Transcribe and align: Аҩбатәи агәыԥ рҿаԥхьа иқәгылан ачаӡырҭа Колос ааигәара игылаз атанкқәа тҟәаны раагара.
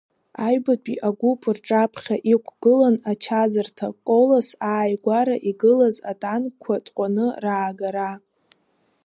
Аҩбатәи 0.47 1.01
агәыԥ 1.07 1.41
рҿаԥхьа 1.55 2.17
иқәгылан 2.33 2.95
ачаӡырҭа 3.11 3.87
Колос 4.07 4.47
ааигәара 4.69 5.35
игылаз 5.49 5.95
атанкқәа 6.11 6.75
тҟәаны 6.85 7.25
раагара. 7.43 8.11